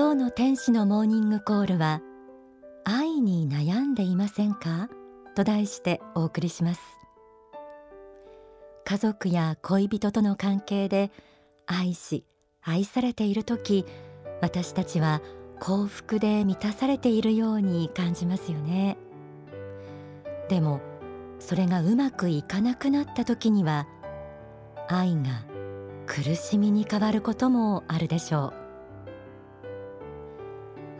[0.00, 2.02] 今日の天使のモーニングコールは
[2.84, 4.88] 愛に悩んでいませんか？
[5.34, 6.80] と題してお送りします。
[8.84, 11.10] 家族や恋人との関係で
[11.66, 12.24] 愛し
[12.62, 13.84] 愛されている時
[14.40, 15.20] 私たちは
[15.58, 18.98] 幸福で満たされているように感じますよね。
[20.48, 20.80] でも
[21.40, 23.88] それがうまくいかなくなった時には
[24.86, 25.44] 愛が
[26.06, 28.67] 苦しみに変わることもあるでしょう。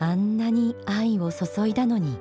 [0.01, 2.19] あんなに愛を注いだのに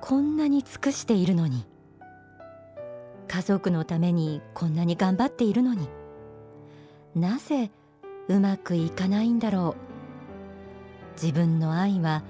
[0.00, 1.66] こんなに尽くしているのに
[3.28, 5.88] 家族のためにこんなに頑張っているのに
[7.14, 7.70] なぜ
[8.28, 11.22] うまくいかないんだろう。
[11.22, 12.22] 自分の愛は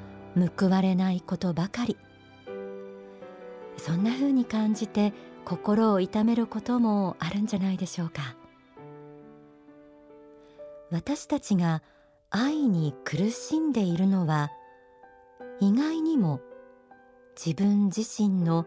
[0.58, 1.96] 報われないことばかり。
[3.76, 5.12] そんな風に感じて
[5.44, 8.36] 心を痛めることもあるんじゃないでしょうか。
[10.90, 11.82] 私たちが
[12.36, 14.50] 愛に苦しんでいるのは
[15.60, 16.40] 意外にも
[17.36, 18.66] 自分自身の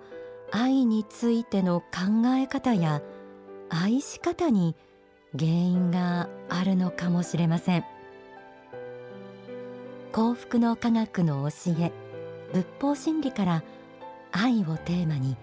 [0.54, 3.02] 愛についての考え方や
[3.68, 4.74] 愛し方に
[5.38, 7.84] 原因があるのかもしれません。
[10.14, 11.92] 幸福の科学の教え
[12.54, 13.64] 仏法真理から
[14.32, 15.36] 愛をテーマに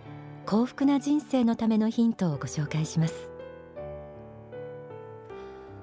[0.46, 3.30] 幸福な人生のためのヒントをご紹介します。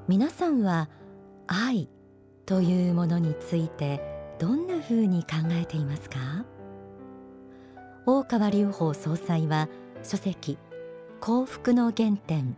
[0.08, 0.90] 皆さんは
[1.46, 1.88] 愛
[2.52, 4.02] というものについて
[4.38, 6.18] どんなふうに考えていますか？
[8.06, 9.70] 大川隆法総裁は
[10.04, 10.58] 書籍
[11.22, 12.58] 幸福の原点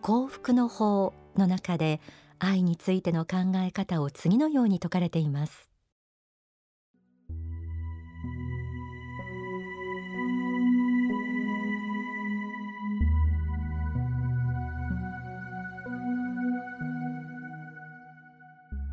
[0.00, 2.00] 幸福の法の中で
[2.38, 5.69] 愛についての考え方を次のように説かれています。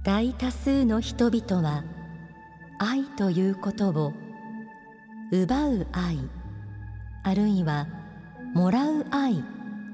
[0.08, 1.84] 大多数の人々は
[2.80, 4.14] 愛ということを
[5.34, 6.18] 奪う愛
[7.26, 7.90] あるいは
[8.54, 9.44] もらう愛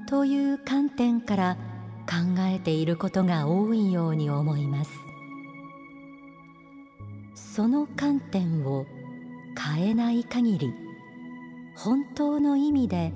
[0.06, 1.56] という観点から
[2.08, 4.92] 考えていることが多いように思います。
[7.34, 8.86] その観点を
[9.58, 10.72] 変えない限り
[11.74, 13.12] 本当の意味で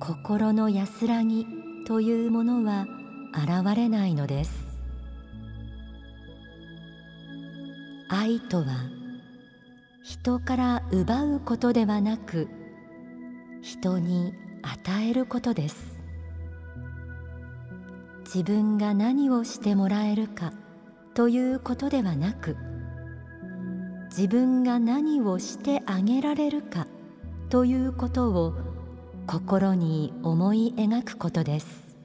[0.00, 1.46] 心の安らぎ
[1.86, 2.88] というものは
[3.32, 4.69] 現れないのです。
[8.12, 8.64] 愛とは
[10.02, 12.48] 人から奪うことではなく
[13.62, 16.02] 人に与えることです。
[18.24, 20.52] 自分が何をしてもらえるか
[21.14, 22.56] ということではなく
[24.08, 26.88] 自分が何をしてあげられるか
[27.48, 28.54] ということを
[29.28, 31.96] 心に思い描くことです。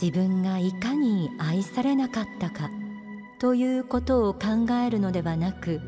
[0.00, 2.68] 自分がいかに愛されなかったか
[3.38, 5.80] ということを考えるのではなく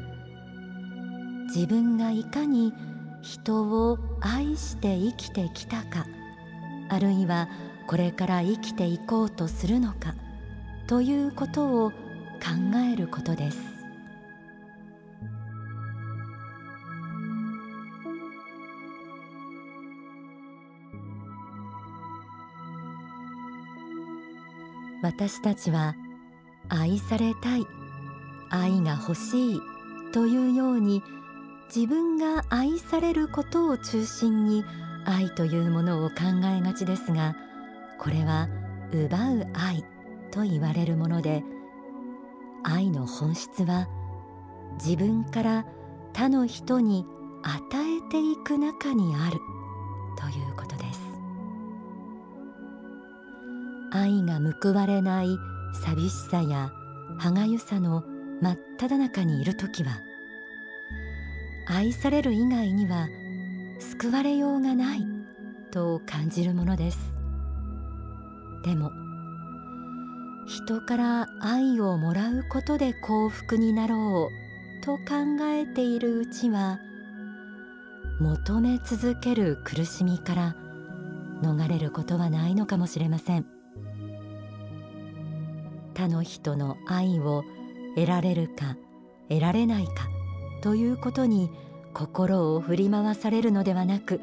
[1.55, 2.73] 自分がいかに
[3.23, 6.07] 人を愛して生きてきたか
[6.89, 7.49] あるいは
[7.87, 10.15] これから生きていこうとするのか
[10.87, 11.97] ということを考
[12.93, 13.59] えることです。
[25.03, 25.95] 私たちは
[26.71, 27.67] 愛されたい
[28.49, 29.61] 愛が欲しい
[30.13, 31.03] というように
[31.75, 34.65] 自分が愛されることを中心に
[35.05, 36.17] 愛というものを考
[36.57, 37.37] えがちですが
[37.99, 38.49] これは
[38.93, 39.85] 奪う愛
[40.31, 41.43] と言われるもので
[42.63, 43.89] 愛の本質は
[44.83, 45.67] 自分から
[46.13, 47.05] 他の人に
[47.43, 49.39] 与えていく中にある
[50.19, 51.01] ということです。
[53.93, 55.37] 愛が報われない
[55.73, 56.73] 寂しさや
[57.19, 58.05] 歯がゆさの
[58.41, 60.01] 真っ只中にいる時は
[61.67, 63.09] 愛される以外には
[63.79, 65.07] 救われようがない
[65.71, 66.99] と感じるものです
[68.65, 68.91] でも
[70.47, 74.31] 人から愛をもらうことで幸福になろ
[74.81, 75.05] うと考
[75.43, 76.81] えているうちは
[78.19, 80.57] 求め続ける苦しみから
[81.43, 83.60] 逃れることはないのかもしれません。
[85.95, 87.45] 他の人の愛を
[87.95, 88.77] 得られるか
[89.29, 90.09] 得られないか
[90.63, 91.51] ということに
[91.95, 94.21] 心を振り回されるのではなく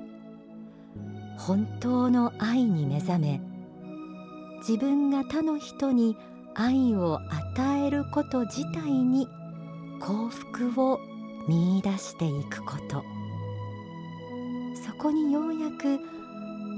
[1.37, 3.41] 本当の愛に目覚め
[4.59, 6.17] 自分が他の人に
[6.55, 9.27] 愛を与えること自体に
[9.99, 10.99] 幸福を
[11.47, 13.03] 見いだしていくこと。
[14.85, 15.99] そこにようやく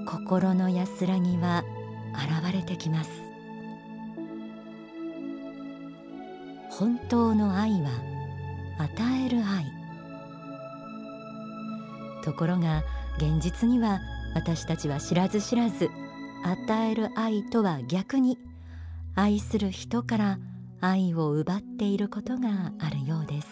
[0.05, 1.63] 心の安らぎは
[2.13, 3.28] 現れてきます。
[6.79, 7.89] 本当の愛は
[8.77, 9.65] 与える愛。
[12.23, 12.85] ところが
[13.17, 13.99] 現実には
[14.33, 15.89] 私たちは知らず知らず
[16.45, 18.37] 与える愛とは逆に
[19.13, 20.39] 愛する人から
[20.79, 23.49] 愛を奪っていることがあるようです。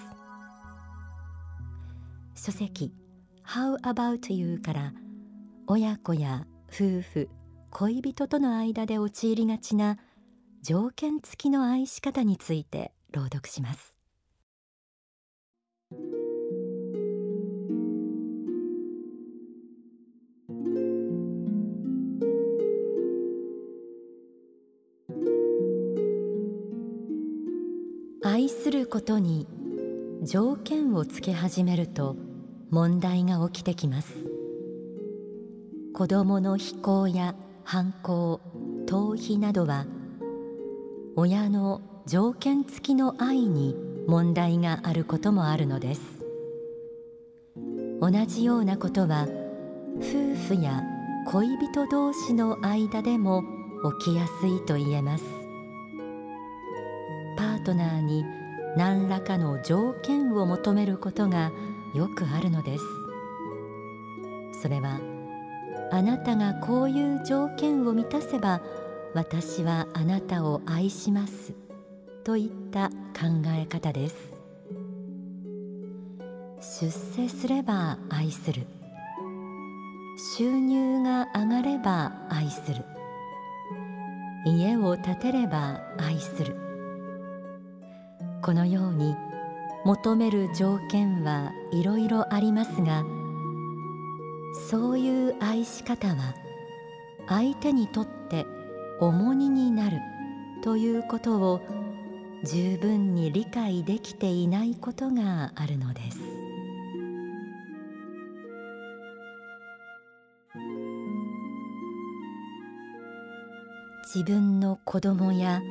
[2.35, 2.93] 書籍
[3.45, 4.93] How about you から
[5.67, 7.29] 親子や夫婦
[7.71, 9.97] 恋人との間で陥りがちな
[10.61, 13.97] 条件付きの愛し方について朗読します。
[28.23, 29.47] 愛することに
[30.23, 32.15] 条件をつけ始めると
[32.69, 34.13] 問題が起きてきます。
[35.93, 37.33] 子供の非行や
[37.63, 38.41] 反抗
[38.85, 39.85] 逃避などは
[41.15, 43.75] 親の条件付きの愛に
[44.07, 46.01] 問題があることもあるのです。
[47.99, 49.27] 同じようなことは
[49.97, 50.83] 夫婦や
[51.25, 53.43] 恋人同士の間でも
[53.99, 55.25] 起きやすいと言えます。
[57.35, 58.23] パートナーに
[58.77, 61.51] 何らかの条件を求めることが
[61.93, 62.83] よくあるのです。
[64.61, 65.01] それは
[65.91, 68.61] あなたがこういう条件を満たせば
[69.13, 71.66] 私はあなたを愛します。
[72.27, 74.15] といった考え方です。
[76.81, 78.67] 出世すれば愛する。
[80.35, 82.83] 収入が上がれば愛する。
[84.45, 86.57] 家を建てれば愛する。
[88.41, 89.15] このように
[89.85, 93.05] 求める条件はいろいろありますが
[94.69, 96.35] そういう愛し方は
[97.29, 98.45] 相手にとって
[98.99, 100.01] 重荷になる
[100.61, 101.76] ということを
[102.43, 106.19] 十分に理解できていないことがあるのです。
[114.13, 115.61] 自分の子供や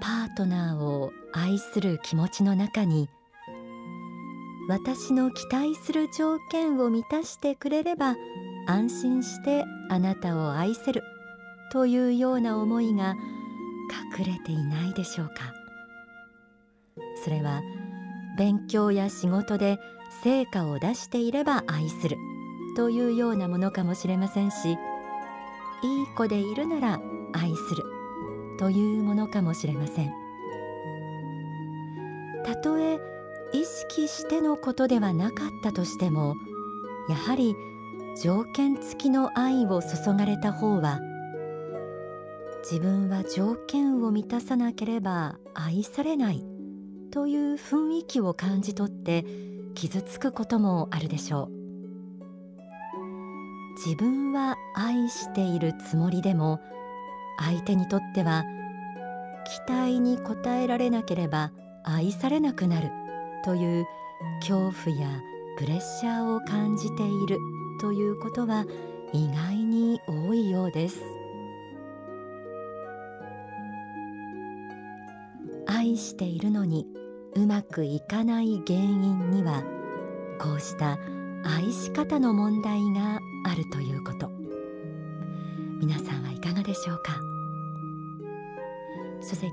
[0.00, 3.08] パートナーを愛する気持ちの中に
[4.68, 8.16] 私の期待する条件を満たしてくれれば
[8.66, 11.02] 安心してあなたを愛せる
[11.70, 13.14] というような思いが
[14.18, 15.65] 隠れていないでしょうか。
[17.26, 17.60] それは
[18.38, 19.80] 勉強や仕事で
[20.22, 22.18] 成果を出していれば愛する
[22.76, 24.78] というようなものかもしれませんしいい
[26.16, 27.00] 子でいるなら
[27.32, 27.82] 愛する
[28.60, 30.12] というものかもしれません。
[32.44, 33.00] たとえ
[33.52, 36.36] 意識してのことではなかったとしても
[37.08, 37.56] やはり
[38.22, 41.00] 条件付きの愛を注がれた方は
[42.62, 46.55] 自分は条件を満たさなければ愛されない。
[47.10, 49.24] という雰囲気を感じ取って
[49.74, 51.56] 傷つくこともあるでしょう。
[53.84, 56.60] 自分は愛しているつもりでも
[57.38, 58.44] 相手にとっては
[59.66, 61.52] 期待に応えられなければ
[61.84, 62.90] 愛されなくなる
[63.44, 63.86] という
[64.40, 65.08] 恐怖や
[65.58, 67.38] プレッシャーを感じている
[67.80, 68.64] ということは
[69.12, 71.15] 意外に多いようです。
[75.96, 76.86] 愛しているのに
[77.36, 79.62] うまくいかない原因には
[80.38, 80.98] こうした
[81.42, 84.30] 愛し方の問題があるということ。
[85.80, 87.18] 皆さんはいかがでしょうか？
[89.22, 89.48] 書籍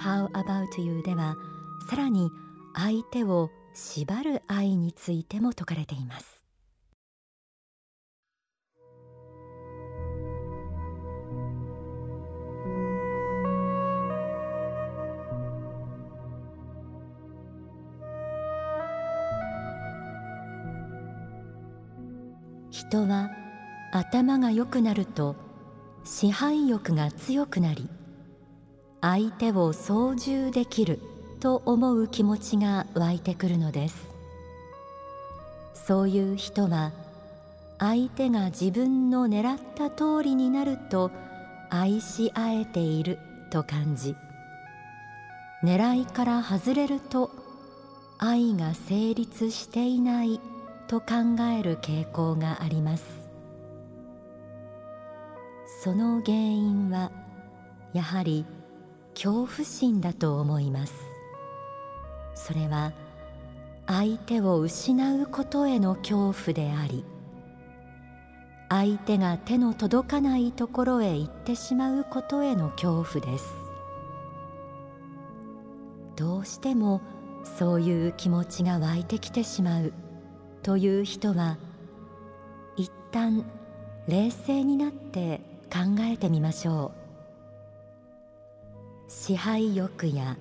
[0.00, 1.34] How About You では
[1.90, 2.30] さらに
[2.76, 6.41] 相手を縛る愛についても説かれています。
[22.92, 23.30] 人は
[23.90, 25.34] 頭が良くなると
[26.04, 27.88] 支配欲が強くなり
[29.00, 31.00] 相手を操縦できる
[31.40, 34.10] と思う気持ちが湧いてくるのです。
[35.72, 36.92] そういう人は
[37.78, 41.10] 相手が自分の狙った通りになると
[41.70, 43.18] 愛し合えている
[43.50, 44.14] と感じ
[45.64, 47.30] 狙いから外れると
[48.18, 50.40] 愛が成立していない
[50.92, 53.26] と考える傾向があります。
[55.82, 57.10] その原因は
[57.94, 58.44] やはり
[59.14, 60.92] 恐怖心だと思います。
[62.34, 62.92] それは
[63.86, 67.06] 相手を失うことへの恐怖であり
[68.68, 73.46] 相手が手の届かないところへ行ってしまうことへの恐怖です。
[76.16, 77.00] どうしても
[77.44, 79.94] そういう気持ちが湧いてきてしまう。
[80.62, 81.58] という人は
[82.76, 83.44] 一旦
[84.06, 85.40] 冷静になって
[85.72, 86.92] 考えてみましょ
[89.08, 89.10] う。
[89.10, 90.36] 支配欲や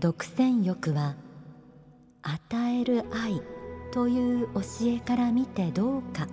[0.00, 1.14] 独占欲は
[2.22, 3.40] 与える愛
[3.92, 6.26] という教えから見てどうか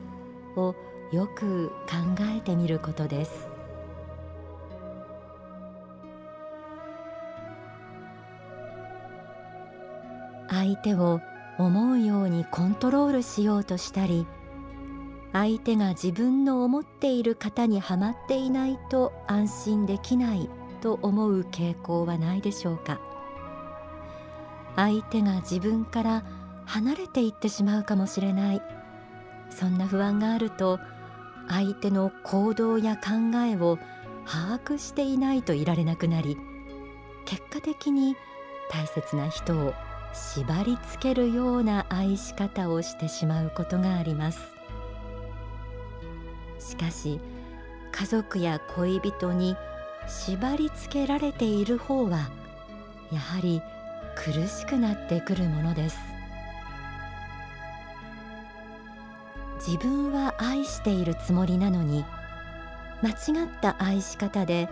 [0.56, 0.76] を
[1.12, 1.96] よく考
[2.38, 3.48] えてみることです。
[10.50, 11.22] 相手を
[11.58, 14.28] 思うようにコントロールしようとしたり
[15.34, 20.50] 相手が自分の思っている型にはまっていないと安心できない
[20.82, 23.00] と思う傾向はないでしょうか。
[24.76, 26.24] 相手が自分から
[26.66, 28.62] 離れていってしまうかもしれない。
[29.50, 30.80] そんな不安があると
[31.48, 33.80] 相手の行動や考えを
[34.26, 36.38] 把握していないといられなくなり
[37.26, 38.16] 結果的に
[38.70, 39.74] 大切な人を
[40.18, 44.56] 縛りつけるような愛し方をしてしまうことがあります。
[46.60, 47.20] しかし
[47.92, 49.56] 家族や恋人に
[50.08, 52.30] 縛りつけられている方は
[53.12, 53.62] やはり
[54.16, 55.98] 苦しくなってくるものです。
[59.66, 62.06] 自分は愛しているつもりなのに
[63.04, 64.68] 間違った愛し方で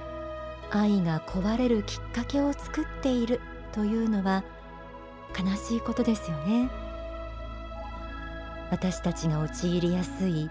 [0.72, 4.44] 愛が壊れるきっかけを作っているというのは
[5.38, 6.70] 悲しいことですよね。
[8.72, 10.50] 私たちが陥りやすい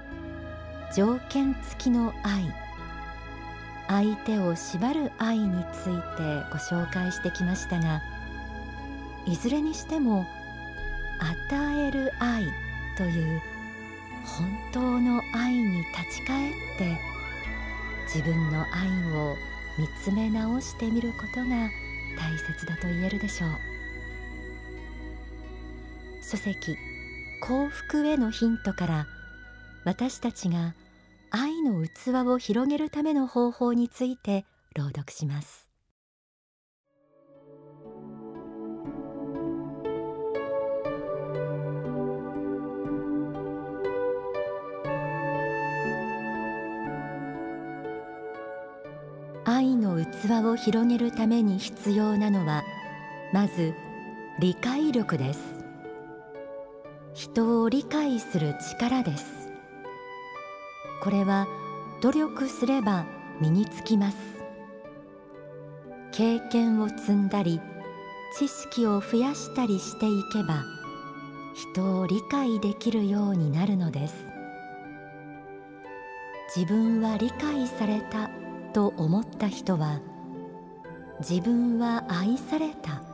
[0.95, 2.65] 条件付きの愛。
[3.89, 8.01] 相手を縛る愛についてご紹介してきましたが
[9.27, 10.27] いずれにしても
[11.51, 12.47] 与える愛
[12.97, 13.43] という
[14.25, 16.99] 本当の愛に立ち返って
[18.07, 19.37] 自分の愛を
[19.79, 21.71] 見つめ直してみることが
[22.19, 23.74] 大切だと言えるでしょう。
[26.25, 26.79] 書籍
[27.41, 29.07] 幸福へのヒントから
[29.85, 30.75] 私たちが
[31.31, 35.69] 愛の器を広げるための方法について朗読します。
[49.45, 52.65] 愛の器を広げるために必要なのは
[53.33, 53.75] まず
[54.41, 55.54] 理解力です。
[57.15, 59.25] 人を理解する力です。
[61.01, 61.47] これは
[62.03, 63.07] 努力すれば
[63.41, 64.17] 身につきます。
[66.11, 67.61] 経験を積んだり
[68.37, 70.65] 知識を増やしたりしていけば
[71.55, 74.17] 人を理解できるようになるのです。
[76.57, 78.29] 自分は理解された
[78.73, 80.01] と思った人は
[81.21, 83.05] 自分は愛された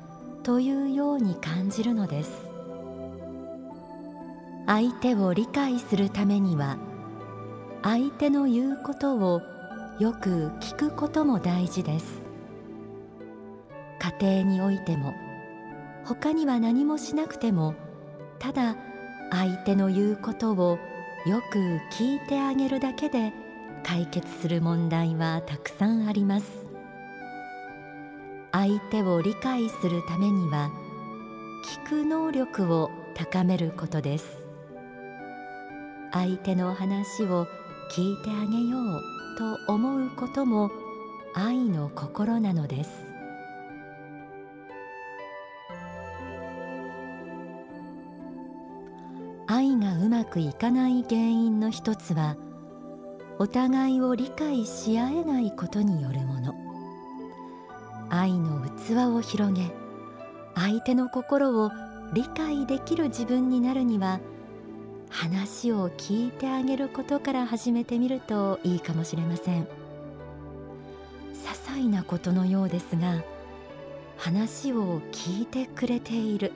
[0.42, 2.49] というように感じるのです。
[4.70, 6.78] 相手を理解するためには
[7.82, 9.42] 相手の言うことを
[9.98, 12.20] よく聞くことも大事です。
[14.20, 15.12] 家庭においても
[16.04, 17.74] 他には何もしなくても
[18.38, 18.76] ただ
[19.32, 20.78] 相手の言うことを
[21.26, 21.58] よく
[21.90, 23.32] 聞いてあげるだけで
[23.82, 26.46] 解決する問題はたくさんあります。
[28.52, 30.70] 相手を理解するためには
[31.84, 34.39] 聞く能力を高めることです。
[36.12, 37.46] 相手の話を
[37.90, 39.00] 聞いてあげよう
[39.66, 40.70] と思うことも
[41.34, 42.90] 愛の心なのです。
[49.46, 52.36] 愛がうまくいかない原因の一つは
[53.38, 56.54] お互いを理解し合えないことによるもの。
[58.10, 59.70] 愛の器を広げ
[60.54, 61.70] 相手の心を
[62.12, 64.20] 理解できる自分になるには
[65.10, 69.64] 話を聞いてあげることから始めてみるといいかもしれません。
[69.64, 69.68] 些
[71.66, 73.22] 細なことのようですが
[74.16, 76.52] 話を聞いてくれている。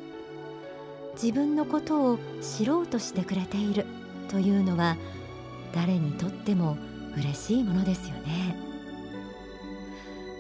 [1.15, 3.87] 自分のことを知ろうとしてくれている
[4.29, 4.97] というのは
[5.73, 6.77] 誰にとっても
[7.17, 8.57] 嬉しいものですよね。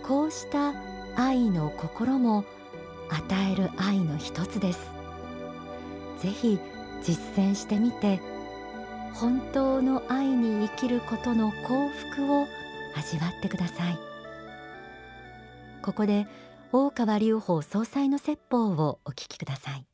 [0.04, 0.75] こうした
[1.16, 2.44] 愛の心も
[3.09, 4.90] 与える愛の一つです。
[6.21, 6.59] ぜひ
[7.04, 8.20] 実践してみて
[9.14, 12.46] 本当の愛に生きることの幸福を
[12.96, 13.99] 味わってください。
[15.82, 16.26] ここで
[16.73, 19.87] 大川隆法総裁の説法をお聞きください。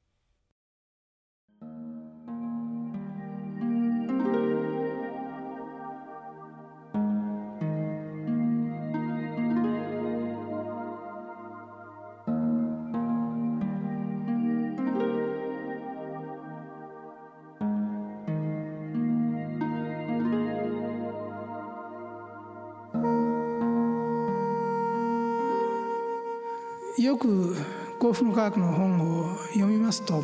[27.00, 27.56] よく
[27.98, 30.22] 幸福の科学の本を読みますと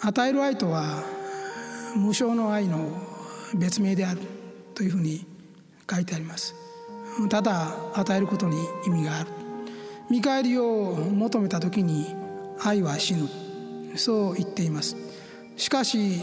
[0.00, 1.02] 与える愛とは
[1.96, 2.92] 無償の愛の
[3.56, 4.20] 別名である
[4.72, 5.26] というふうに
[5.90, 6.54] 書いてあります。
[7.28, 9.30] ただ与えることに意味がある。
[10.08, 12.14] 見返りを求めた時に
[12.62, 13.28] 愛は死ぬ。
[13.96, 14.96] そう言っています。
[15.56, 16.20] しかし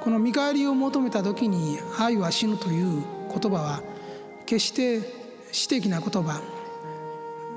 [0.00, 3.82] この見返りを求めた時に愛は死ぬという言葉は
[4.46, 5.00] 決して
[5.50, 6.40] 私的な言葉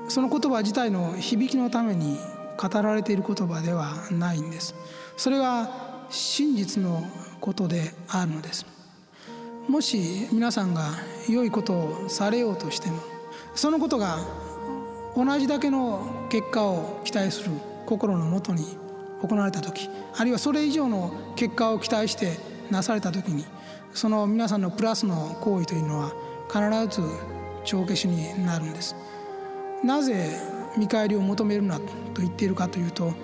[0.08, 2.18] その言葉自体の響きのために
[2.56, 4.74] 語られている言葉ではないんです。
[5.16, 7.02] それは真実の
[7.40, 8.66] ことであるのです。
[9.68, 10.92] もし皆さんが
[11.28, 13.00] 良いことをされようとしても
[13.54, 14.18] そのことが
[15.16, 17.50] 同じだけの結果を期待する
[17.84, 18.76] 心のもとに
[19.22, 22.36] 行われた時あるいはそれ以上の結果を期待して
[22.70, 23.44] なされた時に
[23.92, 26.12] その皆さんのプラスの行為というのは
[26.48, 27.02] 必ず
[27.64, 28.94] 帳消しになるんです。
[29.86, 30.36] なぜ
[30.76, 31.84] 見返りを求めるなと
[32.16, 33.14] 言っているかというと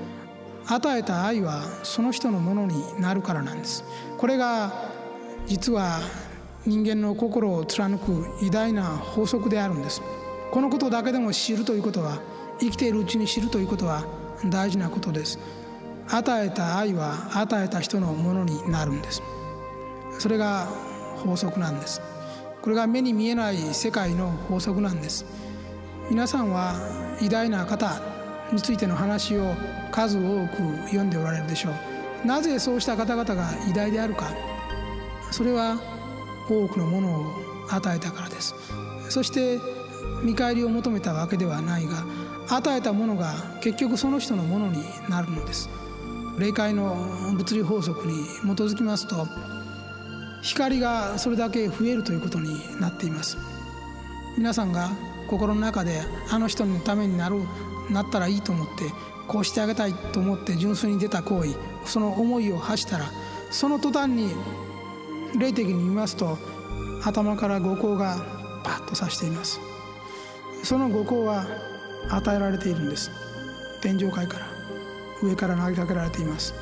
[0.67, 3.85] 与えた愛はその人のものになるからなんです。
[4.17, 4.73] これが
[5.47, 5.99] 実は
[6.65, 10.01] 人間の心を貫く偉大な法則であるんです。
[10.53, 12.21] このことだけでも知るということは
[12.61, 14.05] 生きているうちに知るということは
[14.47, 15.41] 大事なことです。
[16.09, 19.21] 与えた愛は与えた人のものになるんです。
[20.21, 20.67] それが
[21.25, 22.01] 法則なんです。
[22.61, 25.25] これが目に見えない世界の法則なんです。
[26.13, 26.75] 皆さんは
[27.23, 27.99] 偉大な方
[28.53, 29.55] についての話を
[29.91, 31.71] 数多く読んでおられるでしょ
[32.23, 32.27] う。
[32.27, 34.31] なぜそうした方々が偉大であるか。
[35.31, 35.81] それは
[36.51, 37.33] 多くのものを
[37.71, 38.55] 与えたからです。
[39.09, 39.59] そして
[40.23, 42.05] 見返りを求めたわけではないが
[42.51, 43.33] 与えたものが
[43.63, 45.71] 結局その人のものになるのです。
[46.39, 46.95] 霊界の
[47.33, 49.27] 物理法則に基づきますと
[50.43, 53.39] 光がそれだけ増えるということになっています。
[54.37, 54.91] 皆さんが
[55.29, 57.37] 心の中であの人のためになる
[57.91, 58.85] なったらいいと思って
[59.29, 61.55] こうしてあげたいと思って純粋に出た行為
[61.85, 63.11] その思いを発したら
[63.51, 64.35] その途端に
[65.39, 66.39] 霊的に見ますと
[67.05, 68.17] 頭から五光が
[68.63, 69.61] パッとさしています。
[70.63, 71.45] その五光は
[72.11, 73.11] 与えられているんです。
[73.81, 74.47] 天上界から
[75.23, 76.55] 上から投げかけられています。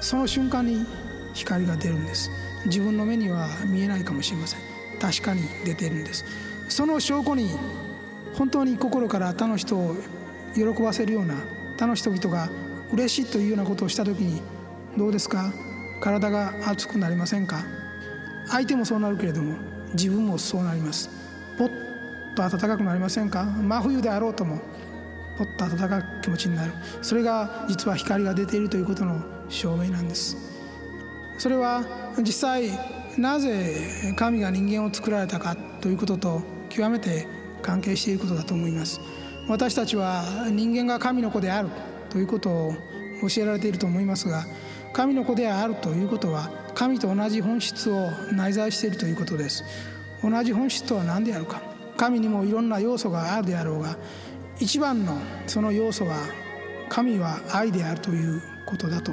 [0.00, 0.86] その瞬間に
[1.34, 2.30] 光が出るんです。
[2.64, 4.60] 自分の目には見えないかもしれません。
[4.98, 6.24] 確かに出ているんです。
[6.68, 7.50] その証拠に
[8.34, 9.96] 本当に心から他の人を
[10.54, 11.34] 喜ばせるような
[11.78, 12.48] 他の人々が
[12.92, 14.42] 嬉しいというようなことをした時に
[14.96, 15.52] どうですか？
[16.00, 17.64] 体が熱くなりませんか？
[18.48, 19.56] 相手もそうなるけれども
[19.94, 21.08] 自分もそうなります。
[21.56, 21.68] ポッ
[22.34, 23.44] と暖かくなりませんか？
[23.44, 24.60] 真冬であろうとも
[25.38, 26.72] ポッと暖かい気持ちになる。
[27.00, 30.36] それが実は光が出ているということの証明なんです。
[31.38, 31.84] それは
[32.18, 32.70] 実際
[33.18, 37.26] なぜ神が人間を作られたかということと極めて
[37.62, 39.00] 関係していることだと思います。
[39.48, 41.68] 私たちは人間が神の子である
[42.10, 42.74] ということを
[43.28, 44.44] 教えられていると思いますが
[44.92, 49.64] 神の子であるということは神と同じ本質を内在しているということです。
[50.22, 51.60] 同じ本質とは何であるか。
[51.96, 53.96] 神にもいろんな要素があるであろうが
[54.58, 56.16] 一番のその要素は
[56.88, 59.12] 神は愛であるということだと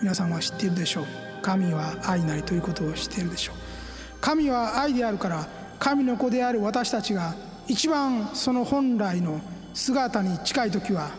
[0.00, 1.04] 皆さんは知っているでしょう。
[1.42, 3.56] 神は愛なりということを知っているでしょう。
[4.20, 5.46] 神は愛であるから
[5.78, 7.34] 神の子である私たちが
[7.68, 9.40] 一番その本来の
[9.74, 11.10] 姿に近い時は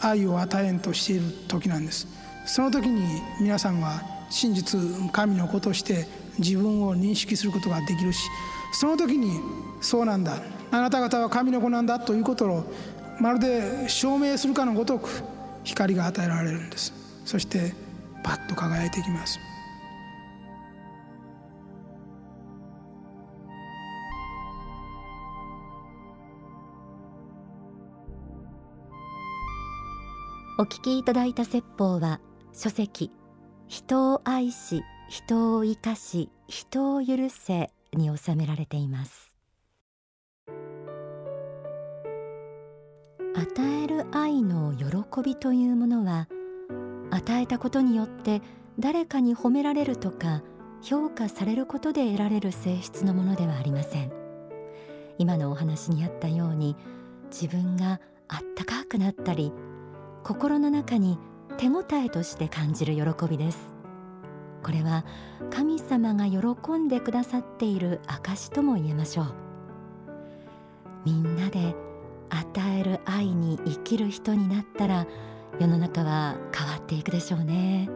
[0.00, 2.06] 愛を与えんとしている時なんです。
[2.46, 4.80] その時に皆さんは真実
[5.12, 6.06] 神の子として
[6.38, 8.26] 自分を認識することができるし
[8.72, 9.40] その時に
[9.80, 10.42] そうなんだ。
[10.72, 12.64] あなた方は神の子なんだということを
[13.20, 15.22] まるで証明するかのごとく
[15.64, 16.92] 光が与えられるんです。
[17.24, 17.74] そして
[18.22, 19.38] パッと輝いていきます。
[30.60, 32.20] お聞きいただいた説法は
[32.52, 33.10] 書籍
[33.66, 39.34] 人を愛し人を生かし人を許せに収められています。
[43.34, 46.28] 与える愛の喜びというものは
[47.10, 48.42] 与えたことによって
[48.78, 50.42] 誰かに褒められるとか
[50.82, 54.12] 評価されることで得られる性質のものではありません。
[55.16, 56.76] 今のお話にあったように
[57.30, 59.54] 自分があったかくなったり
[60.22, 61.18] 心の中に
[61.56, 63.74] 手応えとして感じる喜びです。
[64.62, 65.04] これは
[65.50, 69.34] 神様が喜んでくださっている証とも言えましょう。
[71.04, 71.74] みんなで
[72.28, 75.06] 与える愛に生きる人になったら
[75.58, 77.88] 世の中は変わっていくでしょうね。